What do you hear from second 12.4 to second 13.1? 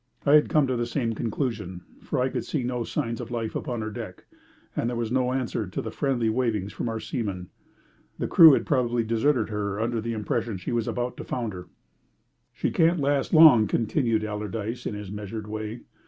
"She can't